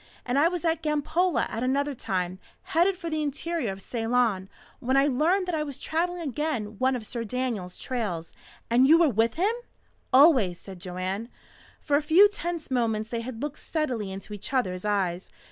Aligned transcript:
And 0.25 0.39
I 0.39 0.47
was 0.47 0.65
at 0.65 0.81
Gampola 0.81 1.45
at 1.47 1.61
another 1.61 1.93
time, 1.93 2.39
headed 2.73 2.97
for 2.97 3.07
the 3.11 3.21
interior 3.21 3.71
of 3.71 3.83
Ceylon, 3.83 4.49
when 4.79 4.97
I 4.97 5.05
learned 5.05 5.45
that 5.45 5.53
I 5.53 5.61
was 5.61 5.77
travelling 5.77 6.23
again 6.23 6.79
one 6.79 6.95
of 6.95 7.05
Sir 7.05 7.23
Daniel's 7.23 7.77
trails. 7.79 8.33
And 8.67 8.87
you 8.87 8.97
were 8.97 9.09
with 9.09 9.35
him!" 9.35 9.53
"Always," 10.11 10.59
said 10.59 10.79
Joanne. 10.79 11.29
For 11.79 11.97
a 11.97 12.01
few 12.01 12.27
tense 12.29 12.71
moments 12.71 13.11
they 13.11 13.21
had 13.21 13.43
looked 13.43 13.59
steadily 13.59 14.11
into 14.11 14.33
each 14.33 14.51
other's 14.53 14.85
eyes. 14.85 15.29